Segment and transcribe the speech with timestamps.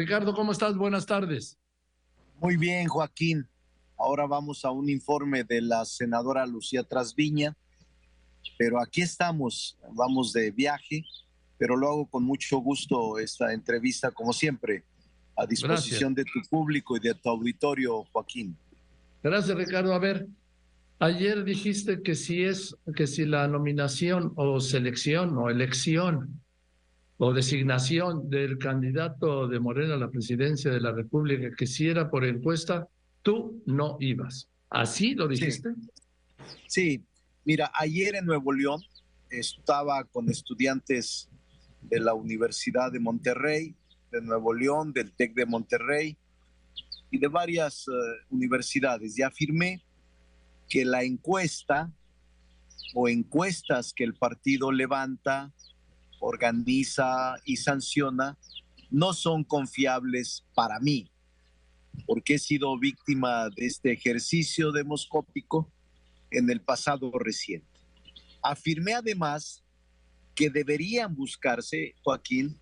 [0.00, 0.78] Ricardo, ¿cómo estás?
[0.78, 1.58] Buenas tardes.
[2.40, 3.46] Muy bien, Joaquín.
[3.98, 7.54] Ahora vamos a un informe de la senadora Lucía Trasviña,
[8.56, 11.04] pero aquí estamos, vamos de viaje,
[11.58, 14.84] pero lo hago con mucho gusto esta entrevista, como siempre,
[15.36, 18.56] a disposición de tu público y de tu auditorio, Joaquín.
[19.22, 19.92] Gracias, Ricardo.
[19.92, 20.28] A ver,
[20.98, 26.40] ayer dijiste que si es, que si la nominación o selección o elección
[27.22, 32.10] o designación del candidato de Morena a la presidencia de la República que si era
[32.10, 32.88] por encuesta,
[33.20, 34.48] tú no ibas.
[34.70, 35.68] ¿Así lo dijiste?
[36.66, 37.04] Sí.
[37.44, 38.80] mira, ayer en Nuevo León
[39.28, 41.28] estaba con estudiantes
[41.82, 43.74] de la Universidad de Monterrey,
[44.10, 46.16] de Nuevo León, del TEC de Monterrey
[47.10, 47.90] y de varias eh,
[48.30, 49.82] universidades y afirmé
[50.70, 51.92] que la encuesta
[52.94, 55.52] o encuestas que el partido levanta
[56.20, 58.38] organiza y sanciona
[58.90, 61.10] no son confiables para mí,
[62.06, 65.70] porque he sido víctima de este ejercicio demoscópico
[66.30, 67.66] en el pasado reciente.
[68.42, 69.64] Afirmé además
[70.34, 72.58] que deberían buscarse, Joaquín,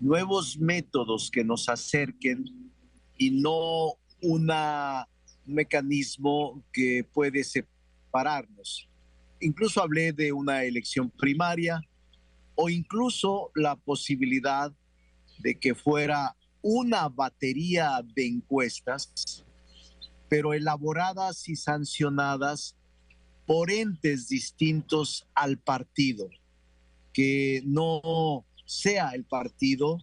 [0.00, 2.72] nuevos métodos que nos acerquen
[3.18, 4.50] y no un
[5.44, 8.88] mecanismo que puede separarnos.
[9.40, 11.80] Incluso hablé de una elección primaria,
[12.56, 14.72] o incluso la posibilidad
[15.38, 19.44] de que fuera una batería de encuestas,
[20.28, 22.76] pero elaboradas y sancionadas
[23.46, 26.28] por entes distintos al partido,
[27.12, 29.98] que no sea el partido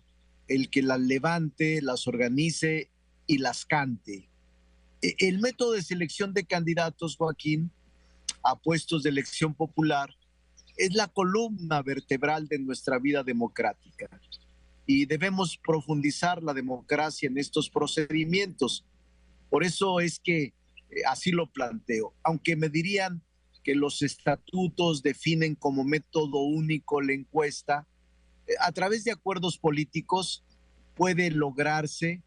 [0.47, 2.89] el que las levante, las organice
[3.27, 4.29] y las cante.
[5.01, 7.71] E, el método de selección de candidatos, Joaquín,
[8.43, 10.15] a puestos de elección popular,
[10.77, 14.09] es la columna vertebral de nuestra vida democrática
[14.85, 18.85] y debemos profundizar la democracia en estos procedimientos.
[19.49, 20.53] Por eso es que eh,
[21.07, 22.13] así lo planteo.
[22.23, 23.21] Aunque me dirían
[23.63, 27.87] que los estatutos definen como método único la encuesta,
[28.47, 30.43] eh, a través de acuerdos políticos
[30.95, 32.21] puede lograrse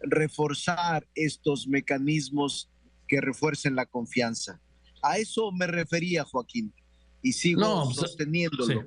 [0.00, 2.70] reforzar estos mecanismos
[3.06, 4.60] que refuercen la confianza.
[5.02, 6.72] A eso me refería, Joaquín
[7.22, 8.84] y sigo pues, sosteniéndolo.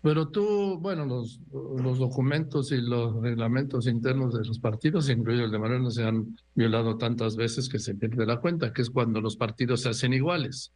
[0.00, 5.50] Pero tú, bueno, los, los documentos y los reglamentos internos de los partidos, incluido el
[5.50, 9.20] de Morena, se han violado tantas veces que se pierde la cuenta, que es cuando
[9.20, 10.72] los partidos se hacen iguales.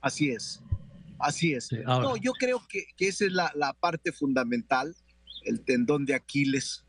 [0.00, 0.62] Así es,
[1.18, 1.70] así es.
[1.84, 4.96] no, yo creo que, que esa es la, la, parte fundamental,
[5.44, 6.84] el tendón de Aquiles.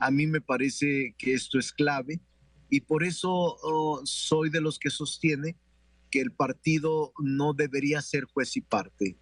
[0.00, 2.20] A mí me parece que esto es clave
[2.68, 3.30] y por eso
[3.62, 5.56] oh, soy de los que sostiene
[6.10, 9.16] que el partido no debería ser juez y parte,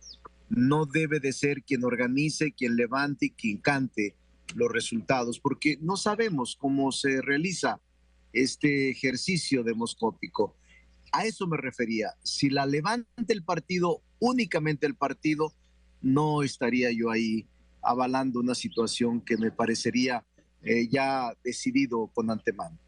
[0.49, 4.17] no debe de ser quien organice, quien levante y quien cante
[4.55, 7.81] los resultados, porque no sabemos cómo se realiza
[8.33, 10.57] este ejercicio demoscópico.
[11.13, 12.15] A eso me refería.
[12.23, 15.55] Si la levanta el partido, únicamente el partido,
[16.01, 17.47] no estaría yo ahí
[17.83, 20.25] avalando una situación que me parecería
[20.63, 22.79] eh, ya decidido con antemano.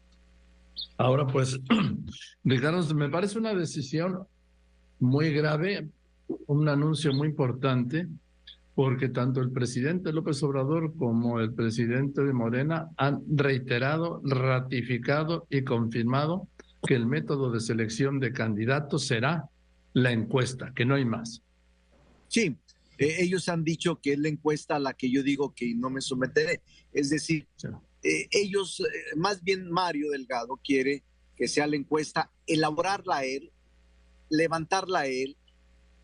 [0.97, 1.59] Ahora, pues,
[2.43, 4.19] Ricardo, me parece una decisión
[4.99, 5.89] muy grave,
[6.47, 8.07] un anuncio muy importante,
[8.75, 15.63] porque tanto el presidente López Obrador como el presidente de Morena han reiterado, ratificado y
[15.63, 16.47] confirmado
[16.83, 19.49] que el método de selección de candidatos será
[19.93, 21.43] la encuesta, que no hay más.
[22.27, 22.57] Sí,
[22.97, 25.89] eh, ellos han dicho que es la encuesta a la que yo digo que no
[25.89, 26.61] me someteré.
[26.93, 27.47] Es decir,
[28.03, 31.03] eh, ellos, eh, más bien Mario Delgado quiere
[31.35, 33.51] que sea la encuesta, elaborarla él,
[34.29, 35.37] levantarla él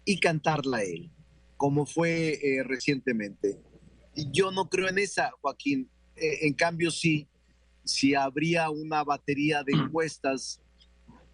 [0.06, 1.12] y cantarla él,
[1.58, 3.60] como fue eh, recientemente.
[4.32, 5.90] Yo no creo en esa, Joaquín.
[6.16, 7.28] en cambio, sí,
[7.84, 10.60] si habría una batería de encuestas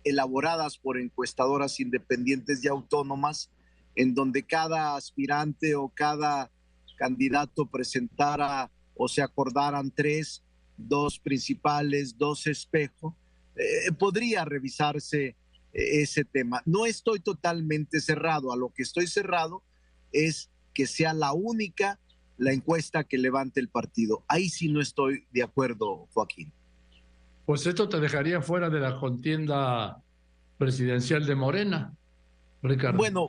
[0.03, 3.49] elaboradas por encuestadoras independientes y autónomas,
[3.95, 6.51] en donde cada aspirante o cada
[6.97, 10.43] candidato presentara o se acordaran tres
[10.77, 13.13] dos principales, dos espejos,
[13.55, 15.35] eh, podría revisarse eh,
[15.73, 16.61] ese tema.
[16.65, 19.63] No estoy totalmente cerrado, a lo que estoy cerrado
[20.11, 21.99] es que sea la única
[22.37, 24.23] la encuesta que levante el partido.
[24.27, 26.51] Ahí sí no estoy de acuerdo, Joaquín.
[27.45, 30.01] Pues esto te dejaría fuera de la contienda
[30.57, 31.93] presidencial de Morena,
[32.61, 32.97] Ricardo.
[32.97, 33.27] Bueno,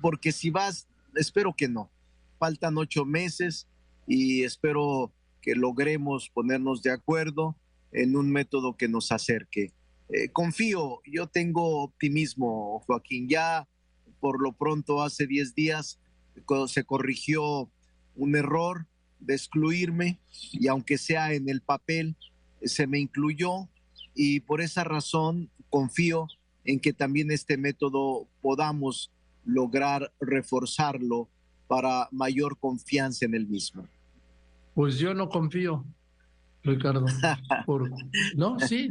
[0.00, 1.90] porque si vas, espero que no.
[2.38, 3.68] Faltan ocho meses
[4.06, 5.12] y espero
[5.42, 7.56] que logremos ponernos de acuerdo
[7.92, 9.72] en un método que nos acerque.
[10.08, 13.28] Eh, confío, yo tengo optimismo, Joaquín.
[13.28, 13.68] Ya
[14.20, 15.98] por lo pronto hace 10 días
[16.68, 17.68] se corrigió
[18.14, 18.86] un error
[19.20, 20.18] de excluirme
[20.52, 22.16] y aunque sea en el papel,
[22.62, 23.68] se me incluyó
[24.14, 26.28] y por esa razón confío
[26.64, 29.10] en que también este método podamos
[29.44, 31.28] lograr reforzarlo
[31.66, 33.88] para mayor confianza en el mismo.
[34.74, 35.84] Pues yo no confío,
[36.62, 37.06] Ricardo.
[38.36, 38.90] No, sí.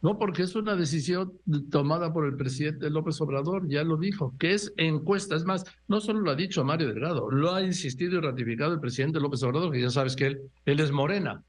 [0.00, 1.38] No, porque es una decisión
[1.70, 5.36] tomada por el presidente López Obrador, ya lo dijo, que es encuesta.
[5.36, 8.80] Es más, no solo lo ha dicho Mario Delgado, lo ha insistido y ratificado el
[8.80, 11.44] presidente López Obrador, que ya sabes que él, él es morena.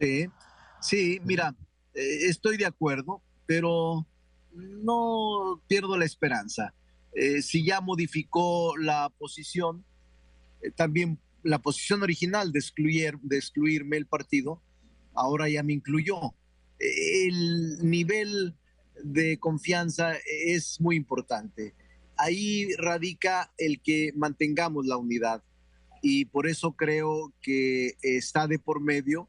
[0.00, 0.26] Sí,
[0.80, 1.54] sí, mira,
[1.92, 4.06] eh, estoy de acuerdo, pero
[4.54, 6.72] no pierdo la esperanza.
[7.12, 9.84] Eh, si ya modificó la posición,
[10.62, 14.62] eh, también la posición original de, excluir, de excluirme el partido,
[15.14, 16.34] ahora ya me incluyó.
[16.78, 18.54] El nivel
[19.02, 21.74] de confianza es muy importante.
[22.16, 25.42] Ahí radica el que mantengamos la unidad
[26.02, 29.28] y por eso creo que está de por medio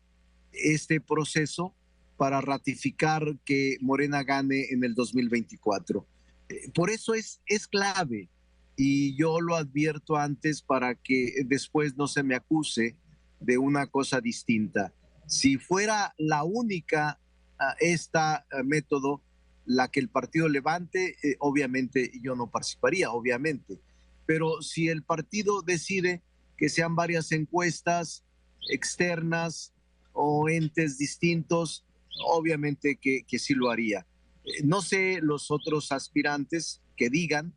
[0.52, 1.76] este proceso
[2.18, 6.08] para ratificar que Morena gane en el 2024.
[6.50, 8.30] Eh, por eso es, es clave
[8.78, 12.96] y yo lo advierto antes para que después no se me acuse
[13.40, 14.94] de una cosa distinta.
[15.26, 17.20] Si fuera la única
[17.60, 19.24] uh, esta uh, método
[19.66, 23.82] la que el partido levante, eh, obviamente yo no participaría, obviamente.
[24.26, 26.22] Pero si el partido decide
[26.58, 28.24] que sean varias encuestas
[28.70, 29.74] externas
[30.14, 31.86] o entes distintos,
[32.26, 34.08] obviamente que, que sí lo haría.
[34.46, 37.54] Eh, no sé los otros aspirantes que digan,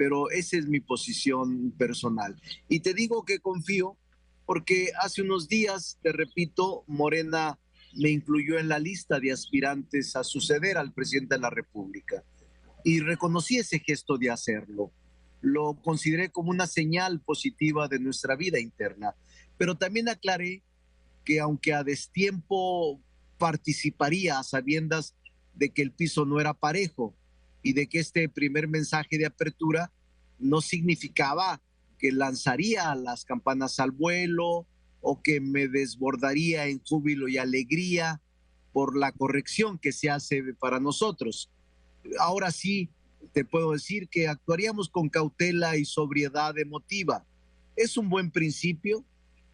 [0.00, 2.40] pero esa es mi posición personal.
[2.70, 3.98] Y te digo que confío
[4.46, 7.58] porque hace unos días, te repito, Morena
[7.94, 12.24] me incluyó en la lista de aspirantes a suceder al presidente de la República.
[12.82, 14.90] Y reconocí ese gesto de hacerlo.
[15.42, 19.14] Lo consideré como una señal positiva de nuestra vida interna.
[19.58, 20.62] Pero también aclaré
[21.26, 23.02] que aunque a destiempo
[23.36, 25.14] participaría a sabiendas
[25.52, 27.14] de que el piso no era parejo,
[27.62, 29.92] y de que este primer mensaje de apertura
[30.38, 31.60] no significaba
[31.98, 34.66] que lanzaría las campanas al vuelo
[35.02, 38.20] o que me desbordaría en júbilo y alegría
[38.72, 41.50] por la corrección que se hace para nosotros.
[42.18, 42.90] Ahora sí,
[43.32, 47.24] te puedo decir que actuaríamos con cautela y sobriedad emotiva.
[47.76, 49.04] Es un buen principio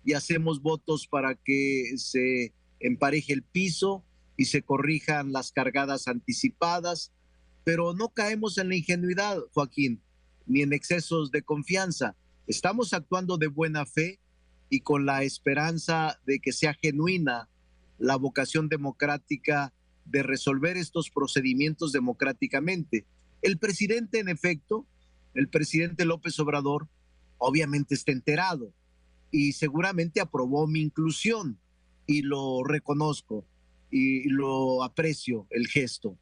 [0.04, 4.04] y hacemos votos para que se empareje el piso
[4.36, 7.12] y se corrijan las cargadas anticipadas
[7.66, 10.00] pero no caemos en la ingenuidad, Joaquín,
[10.46, 12.14] ni en excesos de confianza.
[12.46, 14.20] Estamos actuando de buena fe
[14.70, 17.48] y con la esperanza de que sea genuina
[17.98, 19.74] la vocación democrática
[20.04, 23.04] de resolver estos procedimientos democráticamente.
[23.42, 24.86] El presidente, en efecto,
[25.34, 26.86] el presidente López Obrador,
[27.36, 28.72] obviamente está enterado
[29.32, 31.58] y seguramente aprobó mi inclusión
[32.06, 33.44] y lo reconozco
[33.90, 36.16] y lo aprecio el gesto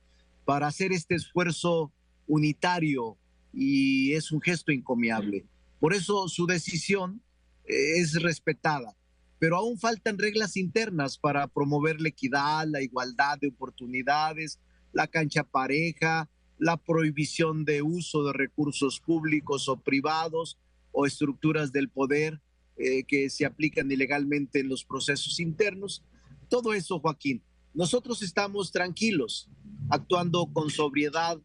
[0.44, 1.93] para hacer este esfuerzo
[2.26, 3.17] unitario
[3.52, 5.46] y es un gesto encomiable.
[5.81, 7.23] Por eso su decisión
[7.64, 8.96] eh, es respetada,
[9.38, 14.58] pero aún faltan reglas internas para promover la equidad, la igualdad de oportunidades,
[14.93, 20.58] la cancha pareja, la prohibición de uso de recursos públicos o privados
[20.93, 22.41] o estructuras del poder
[22.76, 26.02] eh, que se aplican ilegalmente en los procesos internos.
[26.49, 27.43] Todo eso, Joaquín.
[27.75, 29.51] Nosotros estamos tranquilos,
[29.91, 31.39] actuando con sobriedad,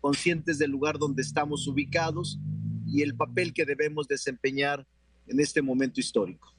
[0.00, 2.38] conscientes del lugar donde estamos ubicados
[2.86, 4.86] y el papel que debemos desempeñar
[5.26, 6.54] en este momento histórico.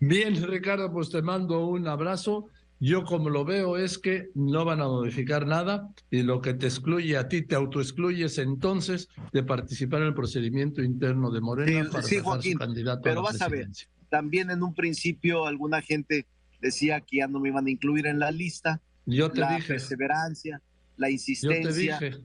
[0.00, 2.48] Bien, Ricardo, pues te mando un abrazo.
[2.78, 6.66] Yo como lo veo es que no van a modificar nada y lo que te
[6.66, 11.90] excluye a ti, te autoexcluyes entonces de participar en el procedimiento interno de Morena sí,
[11.90, 12.58] para sí, Joaquín,
[13.02, 13.68] pero vas a ver,
[14.10, 16.26] también en un principio alguna gente
[16.60, 19.68] decía que ya no me iban a incluir en la lista, yo te la dije.
[19.68, 20.62] perseverancia,
[20.96, 21.94] la insistencia.
[21.94, 22.24] Yo te dije.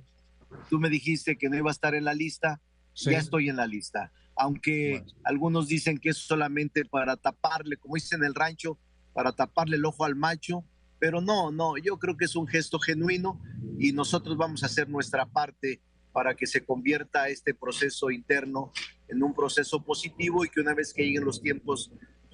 [0.70, 2.60] Tú me dijiste que no iba a estar en la lista,
[2.96, 4.12] ya estoy en la lista.
[4.36, 8.78] Aunque algunos dicen que es solamente para taparle, como dicen en el rancho,
[9.14, 10.66] para taparle el ojo al macho,
[11.00, 13.42] pero no, no, yo creo que es un gesto genuino
[13.80, 18.72] y nosotros vamos a hacer nuestra parte para que se convierta este proceso interno
[19.08, 21.92] en un proceso positivo y que una vez que lleguen los tiempos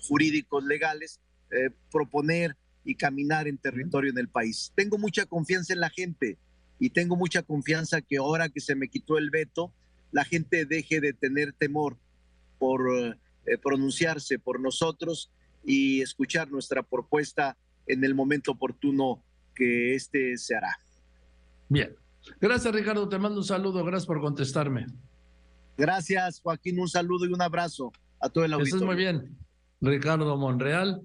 [0.07, 4.71] jurídicos legales, eh, proponer y caminar en territorio en el país.
[4.75, 6.37] Tengo mucha confianza en la gente
[6.79, 9.71] y tengo mucha confianza que ahora que se me quitó el veto,
[10.11, 11.97] la gente deje de tener temor
[12.59, 12.81] por
[13.45, 15.31] eh, pronunciarse por nosotros
[15.65, 19.21] y escuchar nuestra propuesta en el momento oportuno
[19.53, 20.77] que este se hará.
[21.69, 21.95] Bien.
[22.39, 23.07] Gracias, Ricardo.
[23.09, 23.83] Te mando un saludo.
[23.83, 24.87] Gracias por contestarme.
[25.77, 26.79] Gracias, Joaquín.
[26.79, 28.75] Un saludo y un abrazo a todo el auditorio.
[28.75, 29.37] Estás muy bien.
[29.81, 31.01] Ricardo Monreal